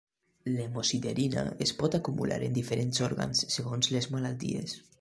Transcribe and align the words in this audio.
L'hemosiderina 0.53 1.43
es 1.65 1.73
pot 1.81 1.97
acumular 1.99 2.39
en 2.47 2.55
diferents 2.57 3.03
òrgans 3.09 3.45
segons 3.57 3.91
les 3.97 4.09
malalties. 4.17 4.79